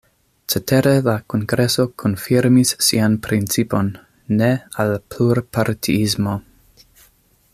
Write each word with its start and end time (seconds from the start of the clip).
Cetere 0.51 0.93
la 1.07 1.13
kongreso 1.33 1.85
konfirmis 2.03 2.71
sian 2.87 3.19
principon: 3.27 3.93
ne 4.41 4.49
al 4.85 4.97
plurpartiismo. 5.13 6.39